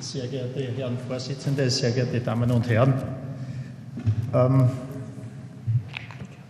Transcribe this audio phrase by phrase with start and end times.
[0.00, 2.94] Sehr geehrte Herren Vorsitzende, sehr geehrte Damen und Herren.
[4.32, 4.70] Ähm,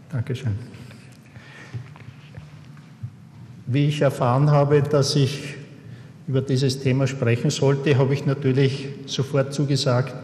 [0.08, 0.56] Dankeschön.
[3.66, 5.56] Wie ich erfahren habe, dass ich
[6.28, 10.14] über dieses Thema sprechen sollte, habe ich natürlich sofort zugesagt.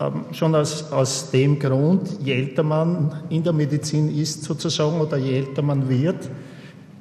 [0.00, 5.18] Ähm, schon aus, aus dem Grund, je älter man in der Medizin ist sozusagen oder
[5.18, 6.30] je älter man wird,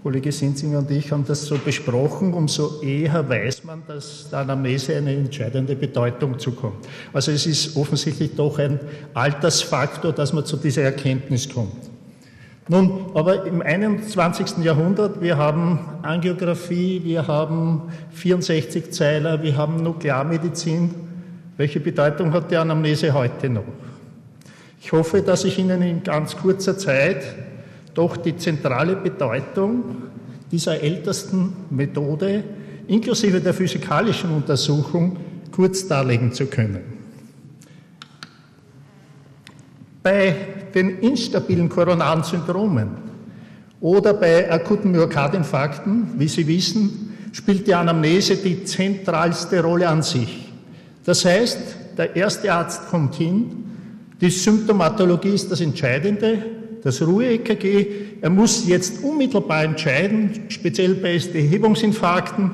[0.04, 4.96] Kollege Sinzinger und ich haben das so besprochen, umso eher weiß man, dass der Anamnese
[4.96, 6.88] eine entscheidende Bedeutung zukommt.
[7.14, 8.80] Also es ist offensichtlich doch ein
[9.14, 11.90] Altersfaktor, dass man zu dieser Erkenntnis kommt.
[12.70, 14.58] Nun, aber im 21.
[14.64, 20.94] Jahrhundert, wir haben Angiografie, wir haben 64 Zeiler, wir haben Nuklearmedizin.
[21.56, 23.64] Welche Bedeutung hat die Anamnese heute noch?
[24.82, 27.24] Ich hoffe, dass ich Ihnen in ganz kurzer Zeit
[27.98, 29.84] doch die zentrale Bedeutung
[30.52, 32.44] dieser ältesten Methode
[32.88, 35.18] inklusive der physikalischen Untersuchung
[35.52, 36.82] kurz darlegen zu können.
[40.04, 40.36] Bei
[40.76, 42.90] den instabilen koronaren Syndromen
[43.82, 50.54] oder bei akuten Myokardinfarkten, wie Sie wissen, spielt die Anamnese die zentralste Rolle an sich.
[51.04, 51.58] Das heißt,
[51.98, 53.66] der erste Arzt kommt hin,
[54.22, 56.44] die Symptomatologie ist das Entscheidende,
[56.84, 57.88] das Ruhe-EKG,
[58.22, 62.52] er muss jetzt unmittelbar entscheiden, speziell bei ST-Hebungsinfarkten,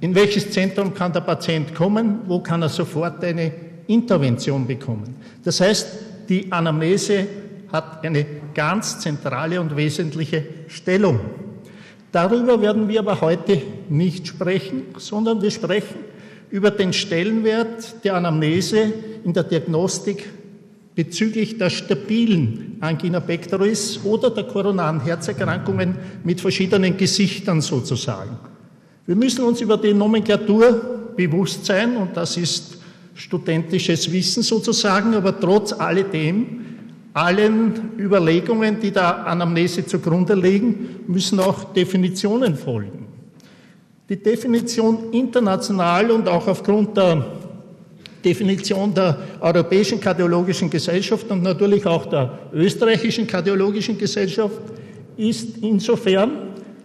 [0.00, 3.52] in welches Zentrum kann der Patient kommen, wo kann er sofort eine
[3.86, 5.16] Intervention bekommen.
[5.42, 5.88] Das heißt,
[6.28, 7.26] die Anamnese
[7.72, 11.20] hat eine ganz zentrale und wesentliche Stellung.
[12.12, 15.96] Darüber werden wir aber heute nicht sprechen, sondern wir sprechen
[16.50, 18.92] über den Stellenwert der Anamnese
[19.24, 20.28] in der Diagnostik
[20.94, 28.38] bezüglich der stabilen Angina pectoris oder der koronaren Herzerkrankungen mit verschiedenen Gesichtern sozusagen.
[29.06, 32.78] Wir müssen uns über die Nomenklatur bewusst sein und das ist
[33.14, 36.64] studentisches Wissen sozusagen, aber trotz alledem,
[37.12, 43.06] allen Überlegungen, die der Anamnese zugrunde liegen, müssen auch Definitionen folgen.
[44.08, 47.24] Die Definition international und auch aufgrund der
[48.24, 54.58] Definition der Europäischen Kardiologischen Gesellschaft und natürlich auch der Österreichischen Kardiologischen Gesellschaft
[55.16, 56.30] ist insofern,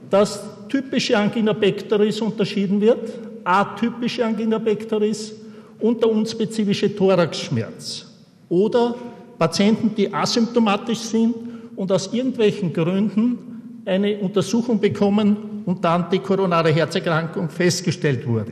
[0.10, 3.12] dass typische Angina pectoris unterschieden wird,
[3.44, 5.34] atypische Angina pectoris
[5.80, 8.06] und der unspezifische Thoraxschmerz.
[8.50, 8.96] Oder
[9.38, 11.36] Patienten, die asymptomatisch sind
[11.76, 18.52] und aus irgendwelchen Gründen eine Untersuchung bekommen und dann die koronare Herzerkrankung festgestellt wurde.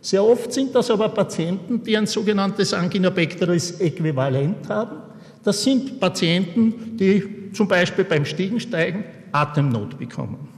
[0.00, 4.96] Sehr oft sind das aber Patienten, die ein sogenanntes Angina pectoris Äquivalent haben.
[5.44, 10.48] Das sind Patienten, die zum Beispiel beim Stiegensteigen Atemnot bekommen.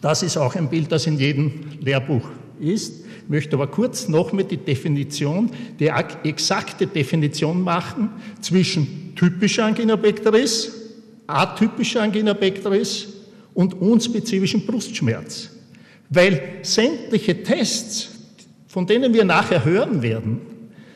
[0.00, 2.28] Das ist auch ein Bild, das in jedem Lehrbuch
[2.60, 5.90] ist möchte aber kurz nochmal die Definition, die
[6.24, 9.98] exakte Definition machen zwischen typischer Angina
[11.26, 12.36] atypischer Angina
[13.54, 15.50] und unspezifischen Brustschmerz.
[16.14, 18.10] Weil sämtliche Tests,
[18.66, 20.40] von denen wir nachher hören werden,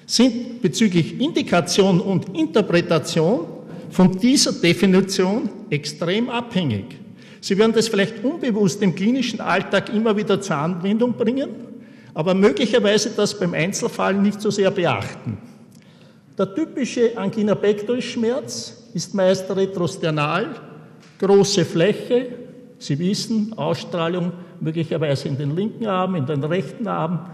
[0.05, 3.47] sind bezüglich Indikation und Interpretation
[3.91, 6.85] von dieser Definition extrem abhängig.
[7.41, 11.49] Sie werden das vielleicht unbewusst im klinischen Alltag immer wieder zur Anwendung bringen,
[12.13, 15.39] aber möglicherweise das beim Einzelfall nicht so sehr beachten.
[16.37, 20.57] Der typische Angina pectoris Schmerz ist meist retrosternal,
[21.19, 22.46] große Fläche,
[22.79, 27.31] Sie wissen, Ausstrahlung möglicherweise in den linken Arm, in den rechten Arm,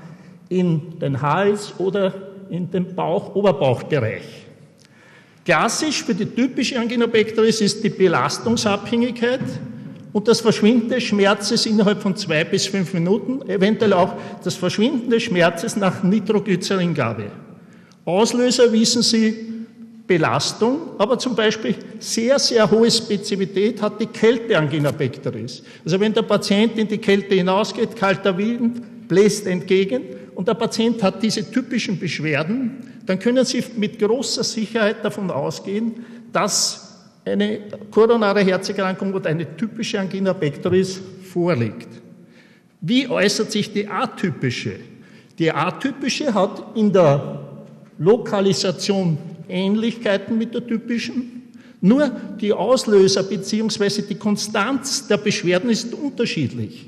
[0.49, 2.13] in den Hals oder
[2.51, 4.47] in den Bauch-Oberbauchbereich.
[5.45, 9.41] Klassisch für die typische Angina pectoris ist die Belastungsabhängigkeit,
[10.13, 14.15] und das Verschwinden des Schmerzes innerhalb von zwei bis fünf Minuten, eventuell auch
[14.45, 17.31] das Verschwinden des Schmerzes nach Nitroglyceringabe.
[18.05, 19.52] Auslöser wissen Sie,
[20.13, 25.63] Belastung, aber zum Beispiel sehr, sehr hohe Spezifität hat die Kälteangina pectoris.
[25.87, 30.03] Also wenn der Patient in die Kälte hinausgeht, kalter Wind bläst entgegen
[30.35, 32.77] und der Patient hat diese typischen Beschwerden,
[33.07, 37.61] dann können Sie mit großer Sicherheit davon ausgehen, dass eine
[37.91, 41.01] koronare Herzerkrankung oder eine typische Angina pectoris
[41.33, 41.89] vorliegt.
[42.83, 44.75] Wie äußert sich die atypische?
[45.39, 47.41] Die atypische hat in der
[47.99, 49.17] Lokalisation
[49.53, 51.43] Ähnlichkeiten mit der typischen,
[51.81, 52.11] nur
[52.41, 54.03] die Auslöser bzw.
[54.03, 56.87] die Konstanz der Beschwerden ist unterschiedlich.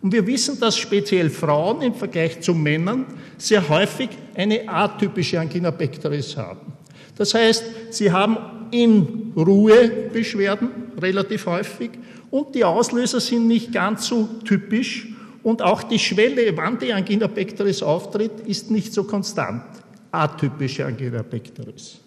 [0.00, 3.06] Und wir wissen, dass speziell Frauen im Vergleich zu Männern
[3.38, 6.72] sehr häufig eine atypische Angina pectoris haben.
[7.16, 8.36] Das heißt, sie haben
[8.70, 10.68] in Ruhe Beschwerden
[11.00, 11.90] relativ häufig
[12.30, 15.08] und die Auslöser sind nicht ganz so typisch
[15.44, 19.62] Und auch die Schwelle, wann die Angina pectoris auftritt, ist nicht so konstant.
[20.10, 22.00] Atypische Angina pectoris.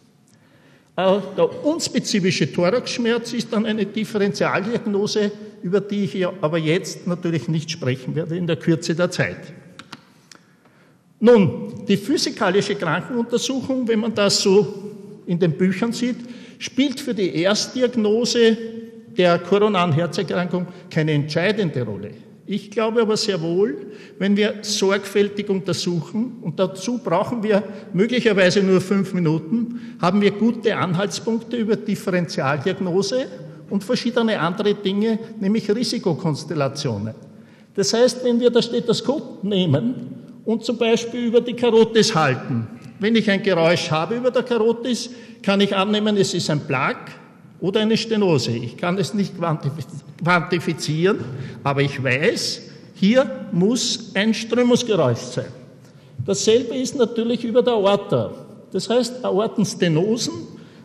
[0.97, 7.69] Äh, der unspezifische Thoraxschmerz ist dann eine Differentialdiagnose, über die ich aber jetzt natürlich nicht
[7.69, 9.53] sprechen werde in der Kürze der Zeit.
[11.19, 16.17] Nun, die physikalische Krankenuntersuchung, wenn man das so in den Büchern sieht,
[16.59, 18.57] spielt für die Erstdiagnose
[19.17, 22.11] der koronaren Herzerkrankung keine entscheidende Rolle.
[22.49, 23.87] Ich glaube aber sehr wohl,
[24.19, 27.61] wenn wir sorgfältig untersuchen, und dazu brauchen wir
[27.93, 33.25] möglicherweise nur fünf Minuten, haben wir gute Anhaltspunkte über Differentialdiagnose
[33.69, 37.13] und verschiedene andere Dinge, nämlich Risikokonstellationen.
[37.75, 39.95] Das heißt, wenn wir das Stethoskop nehmen
[40.45, 42.65] und zum Beispiel über die Karotis halten,
[42.99, 45.09] wenn ich ein Geräusch habe über der Karotis,
[45.43, 47.11] kann ich annehmen, es ist ein Plak,
[47.59, 48.51] oder eine Stenose.
[48.51, 49.33] Ich kann es nicht
[50.23, 51.19] quantifizieren,
[51.63, 52.61] aber ich weiß,
[52.93, 55.51] hier muss ein Strömungsgeräusch sein.
[56.25, 58.31] Dasselbe ist natürlich über der Aorta.
[58.71, 60.33] Das heißt, Aortenstenosen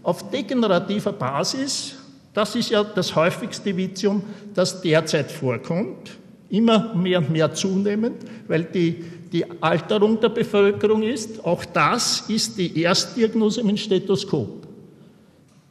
[0.02, 1.94] auf degenerativer Basis,
[2.32, 4.22] das ist ja das häufigste Vitium,
[4.54, 6.12] das derzeit vorkommt,
[6.48, 8.16] immer mehr und mehr zunehmend,
[8.46, 11.44] weil die, die Alterung der Bevölkerung ist.
[11.44, 14.66] Auch das ist die Erstdiagnose mit Stethoskop.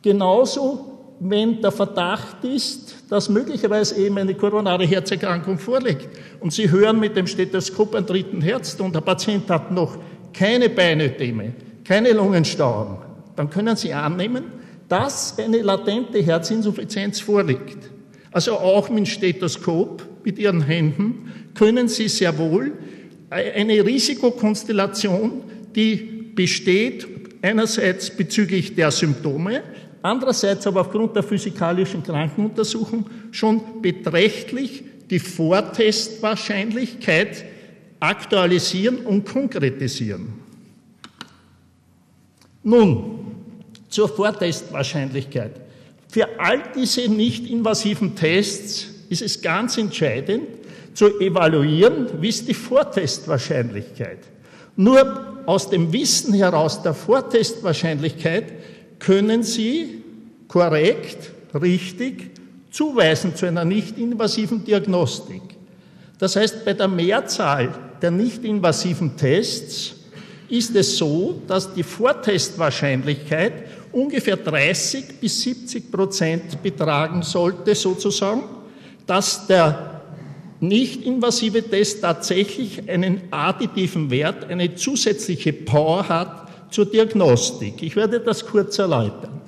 [0.02, 0.91] Genauso
[1.24, 6.10] wenn der Verdacht ist, dass möglicherweise eben eine koronare Herzerkrankung vorliegt
[6.40, 10.00] und Sie hören mit dem Stethoskop einen dritten Herz und der Patient hat noch
[10.34, 11.54] keine Beinödeme,
[11.84, 12.98] keine Lungenstauung,
[13.36, 14.46] dann können Sie annehmen,
[14.90, 17.78] dass eine latente Herzinsuffizienz vorliegt.
[18.32, 22.72] Also auch mit dem Stethoskop, mit Ihren Händen, können Sie sehr wohl
[23.30, 25.44] eine Risikokonstellation,
[25.76, 27.08] die besteht
[27.44, 29.62] einerseits bezüglich der Symptome,
[30.02, 37.46] andererseits aber aufgrund der physikalischen Krankenuntersuchung schon beträchtlich die Vortestwahrscheinlichkeit
[38.00, 40.34] aktualisieren und konkretisieren.
[42.64, 43.20] Nun,
[43.90, 45.60] zur Vortestwahrscheinlichkeit.
[46.08, 50.44] Für all diese nicht invasiven Tests ist es ganz entscheidend
[50.94, 54.20] zu evaluieren, wie ist die Vortestwahrscheinlichkeit.
[54.76, 58.46] Nur aus dem Wissen heraus der Vortestwahrscheinlichkeit
[59.02, 60.04] können Sie
[60.48, 62.32] korrekt, richtig
[62.70, 65.42] zuweisen zu einer nicht-invasiven Diagnostik.
[66.20, 69.96] Das heißt, bei der Mehrzahl der nicht-invasiven Tests
[70.50, 73.54] ist es so, dass die Vortestwahrscheinlichkeit
[73.92, 78.44] ungefähr 30 bis 70 Prozent betragen sollte, sozusagen,
[79.08, 80.02] dass der
[80.60, 87.84] nicht-invasive Test tatsächlich einen additiven Wert, eine zusätzliche Power hat zur Diagnostik.
[87.84, 89.42] Ich werde das kurz erläutern.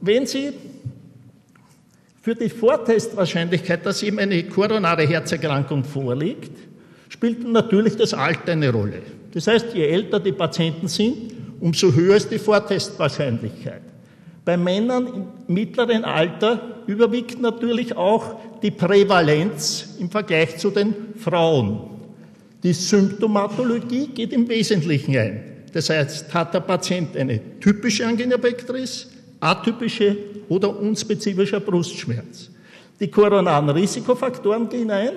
[0.00, 0.52] Wenn Sie
[2.22, 6.52] für die Vortestwahrscheinlichkeit, dass eben eine koronare Herzerkrankung vorliegt,
[7.08, 9.02] spielt natürlich das Alter eine Rolle.
[9.32, 13.82] Das heißt, je älter die Patienten sind, umso höher ist die Vortestwahrscheinlichkeit.
[14.44, 21.80] Bei Männern im mittleren Alter überwiegt natürlich auch die Prävalenz im Vergleich zu den Frauen.
[22.62, 25.53] Die Symptomatologie geht im Wesentlichen ein.
[25.74, 29.08] Das heißt, hat der Patient eine typische Angina pectoris,
[29.40, 30.16] atypische
[30.48, 32.48] oder unspezifischer Brustschmerz.
[33.00, 35.12] Die koronaren Risikofaktoren gehen ein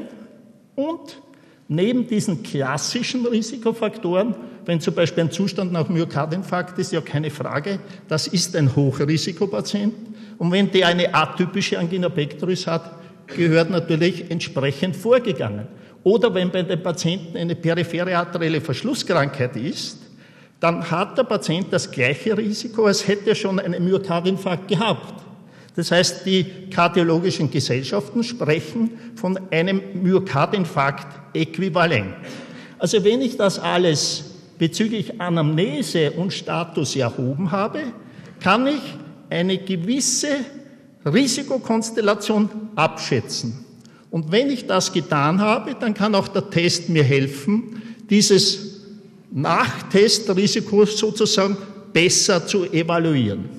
[0.74, 1.21] und
[1.68, 4.33] neben diesen klassischen Risikofaktoren,
[4.66, 9.94] wenn zum Beispiel ein Zustand nach Myokardinfarkt ist, ja keine Frage, das ist ein Hochrisikopatient.
[10.40, 12.94] Und wenn der eine atypische Angina pectoris hat,
[13.28, 15.68] gehört natürlich entsprechend vorgegangen.
[16.04, 20.06] Oder wenn bei dem Patienten eine periphere arterielle Verschlusskrankheit ist,
[20.59, 25.14] dann hat der Patient das gleiche Risiko, als hätte er schon einen Myokardinfarkt gehabt.
[25.76, 32.16] Das heißt, die kardiologischen Gesellschaften sprechen von einem Myokardinfarkt-Äquivalent.
[32.80, 34.23] Also wenn ich das alles
[34.57, 37.83] bezüglich Anamnese und Status erhoben habe,
[38.40, 38.81] kann ich
[39.30, 40.30] eine gewisse
[41.06, 43.64] Risikokonstellation abschätzen.
[44.09, 48.67] Und wenn ich das getan habe, dann kann auch der Test mir helfen, dieses
[49.31, 51.57] Nachtestrisiko sozusagen
[51.92, 53.50] besser zu evaluieren.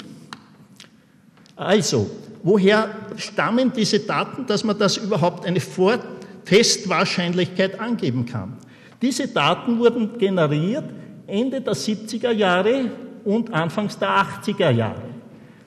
[1.57, 2.09] Also,
[2.43, 8.57] woher stammen diese Daten, dass man das überhaupt eine Vortestwahrscheinlichkeit angeben kann?
[9.03, 10.85] Diese Daten wurden generiert
[11.27, 12.91] Ende der 70er Jahre
[13.25, 15.03] und Anfangs der 80er Jahre.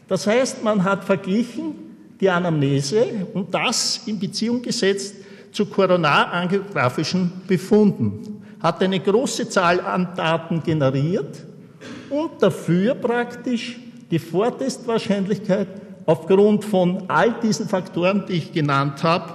[0.08, 1.76] Das heißt, man hat verglichen
[2.20, 5.16] die Anamnese und das in Beziehung gesetzt
[5.52, 11.44] zu koronarangiografischen Befunden hat eine große Zahl an Daten generiert
[12.10, 15.68] und dafür praktisch die Vortestwahrscheinlichkeit
[16.06, 19.34] aufgrund von all diesen Faktoren, die ich genannt habe,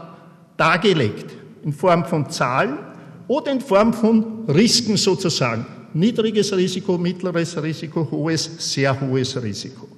[0.57, 1.37] dargelegt.
[1.67, 2.79] in Form von Zahlen
[3.27, 5.67] oder in Form von Risiken sozusagen.
[5.93, 9.89] Niedriges Risiko, mittleres Risiko, hohes, sehr hohes Risiko.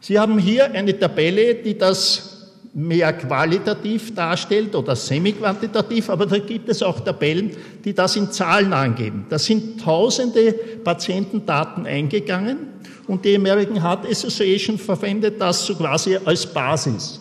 [0.00, 2.31] Sie haben hier eine Tabelle, die das
[2.74, 7.50] mehr qualitativ darstellt oder semi-quantitativ, aber da gibt es auch Tabellen,
[7.84, 9.26] die das in Zahlen angeben.
[9.28, 10.52] Da sind tausende
[10.82, 12.58] Patientendaten eingegangen
[13.06, 17.20] und die American Heart Association verwendet das so quasi als Basis.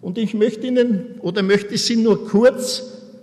[0.00, 2.80] Und ich möchte Ihnen oder möchte Sie nur kurz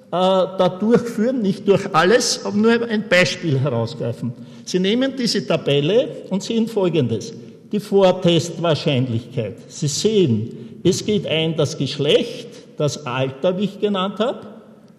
[0.08, 4.32] äh, da durchführen, nicht durch alles, aber nur ein Beispiel herausgreifen.
[4.64, 7.34] Sie nehmen diese Tabelle und sehen Folgendes.
[7.72, 9.58] Die Vortestwahrscheinlichkeit.
[9.68, 14.46] Sie sehen, es geht ein das Geschlecht, das Alter, wie ich genannt habe,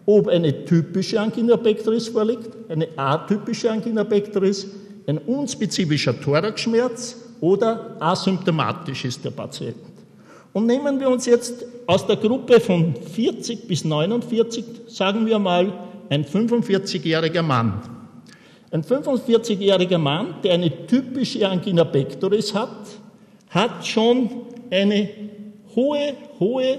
[0.04, 4.66] ob eine typische Angina pectoris vorliegt, eine atypische Angina pectoris,
[5.06, 9.76] ein unspezifischer Thoraxschmerz oder asymptomatisch ist der Patient.
[10.52, 15.72] Und nehmen wir uns jetzt aus der Gruppe von 40 bis 49, sagen wir mal,
[16.08, 17.80] ein 45-jähriger Mann.
[18.72, 22.88] Ein 45-jähriger Mann, der eine typische Angina pectoris hat,
[23.50, 24.30] hat schon
[24.70, 25.08] eine
[25.76, 26.78] hohe, hohe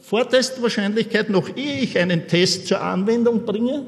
[0.00, 3.82] Vortestwahrscheinlichkeit, noch ehe ich einen Test zur Anwendung bringe,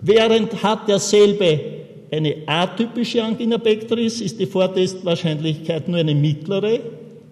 [0.00, 1.60] während hat derselbe
[2.10, 6.80] eine atypische Angina pectoris, ist die Vortestwahrscheinlichkeit nur eine mittlere,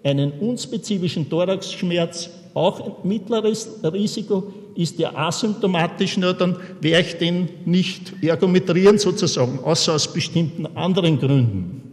[0.03, 7.49] einen unspezifischen Thoraxschmerz auch ein mittleres Risiko, ist der asymptomatisch, nur dann werde ich den
[7.65, 11.84] nicht ergometrieren sozusagen, außer aus bestimmten anderen Gründen.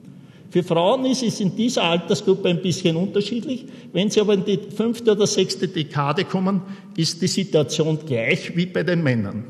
[0.52, 3.64] Für Frauen ist es in dieser Altersgruppe ein bisschen unterschiedlich.
[3.90, 6.60] Wenn sie aber in die fünfte oder sechste Dekade kommen,
[6.94, 9.44] ist die Situation gleich wie bei den Männern.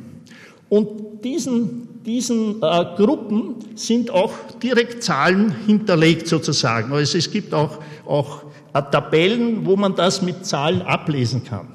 [0.68, 4.32] Und diesen, diesen äh, Gruppen sind auch
[4.62, 6.92] direkt Zahlen hinterlegt sozusagen.
[6.92, 11.66] Also es gibt auch, auch äh, Tabellen, wo man das mit Zahlen ablesen kann.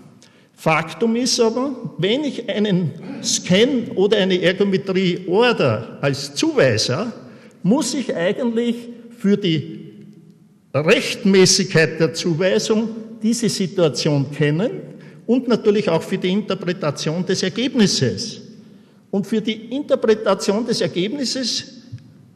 [0.54, 7.12] Faktum ist aber, wenn ich einen Scan oder eine Ergometrie order als Zuweiser,
[7.62, 8.78] muss ich eigentlich
[9.18, 9.88] für die
[10.74, 12.90] Rechtmäßigkeit der Zuweisung
[13.22, 14.72] diese Situation kennen
[15.26, 18.42] und natürlich auch für die Interpretation des Ergebnisses.
[19.10, 21.82] Und für die Interpretation des Ergebnisses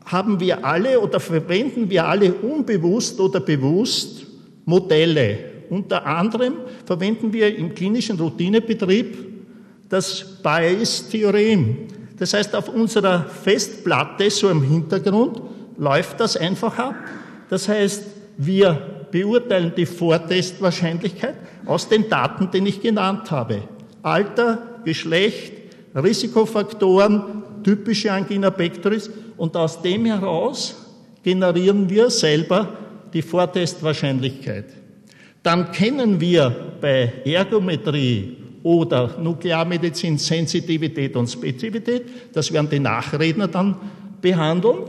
[0.06, 4.26] haben wir alle oder verwenden wir alle unbewusst oder bewusst
[4.66, 5.38] Modelle.
[5.70, 9.18] Unter anderem verwenden wir im klinischen Routinebetrieb
[9.88, 11.78] das Bayes-Theorem.
[12.18, 15.42] Das heißt, auf unserer Festplatte, so im Hintergrund,
[15.78, 16.96] läuft das einfach ab.
[17.50, 18.06] Das heißt,
[18.38, 21.36] wir beurteilen die Vortestwahrscheinlichkeit
[21.66, 23.63] aus den Daten, die ich genannt habe.
[24.01, 25.54] Alter, Geschlecht,
[25.96, 30.75] Risikofaktoren, typische Angina pectoris und aus dem heraus
[31.24, 32.70] generieren wir selber
[33.13, 34.66] die Vortestwahrscheinlichkeit.
[35.44, 43.75] Dann kennen wir bei Ergometrie oder Nuklearmedizin Sensitivität und Spezifität, das werden die Nachredner dann
[44.22, 44.84] behandeln.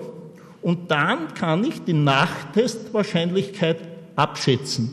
[0.63, 3.79] Und dann kann ich die Nachtestwahrscheinlichkeit
[4.17, 4.91] abschätzen.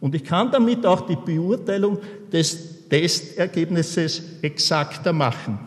[0.00, 1.98] Und ich kann damit auch die Beurteilung
[2.32, 5.58] des Testergebnisses exakter machen.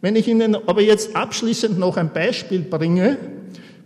[0.00, 3.16] Wenn ich Ihnen aber jetzt abschließend noch ein Beispiel bringe,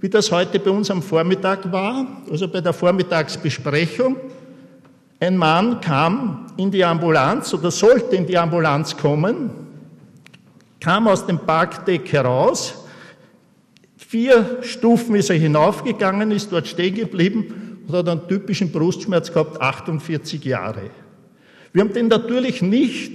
[0.00, 4.16] wie das heute bei uns am Vormittag war, also bei der Vormittagsbesprechung,
[5.20, 9.50] ein Mann kam in die Ambulanz oder sollte in die Ambulanz kommen,
[10.80, 12.81] kam aus dem Parkdeck heraus,
[14.08, 19.60] Vier Stufen ist er hinaufgegangen, ist dort stehen geblieben und hat einen typischen Brustschmerz gehabt,
[19.60, 20.90] 48 Jahre.
[21.72, 23.12] Wir haben den natürlich nicht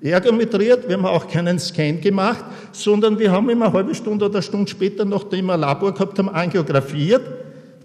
[0.00, 4.36] ergometriert, wir haben auch keinen Scan gemacht, sondern wir haben ihn eine halbe Stunde oder
[4.36, 7.22] eine Stunde später, nachdem wir ein Labor gehabt haben, angiografiert,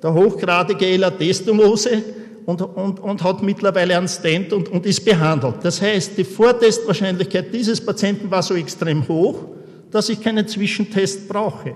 [0.01, 2.03] der hochgradige Elatestomose
[2.45, 5.55] und, und, und hat mittlerweile einen Stent und, und ist behandelt.
[5.63, 9.45] Das heißt, die Vortestwahrscheinlichkeit dieses Patienten war so extrem hoch,
[9.91, 11.75] dass ich keinen Zwischentest brauche.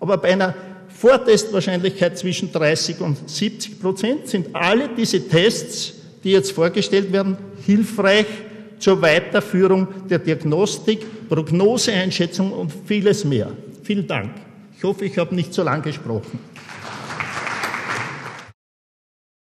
[0.00, 0.54] Aber bei einer
[0.88, 8.26] Vortestwahrscheinlichkeit zwischen 30 und 70 Prozent sind alle diese Tests, die jetzt vorgestellt werden, hilfreich
[8.78, 13.50] zur Weiterführung der Diagnostik, Prognoseeinschätzung und vieles mehr.
[13.82, 14.30] Vielen Dank.
[14.76, 16.38] Ich hoffe, ich habe nicht zu lang gesprochen.